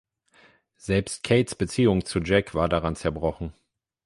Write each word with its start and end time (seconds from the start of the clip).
Selbst 0.77 1.21
Kates 1.21 1.53
Beziehung 1.53 2.05
zu 2.05 2.21
Jack 2.21 2.55
war 2.55 2.67
daran 2.67 2.95
zerbrochen. 2.95 3.53